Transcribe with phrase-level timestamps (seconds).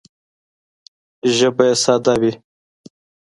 [1.35, 2.33] ژبه یې ساده وي